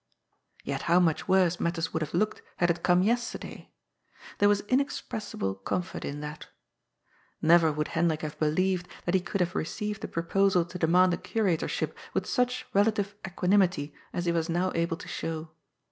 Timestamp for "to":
10.65-10.79, 14.97-15.07